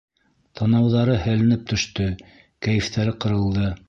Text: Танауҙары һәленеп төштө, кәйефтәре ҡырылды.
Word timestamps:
Танауҙары 0.59 1.17
һәленеп 1.25 1.67
төштө, 1.73 2.07
кәйефтәре 2.69 3.15
ҡырылды. 3.27 3.69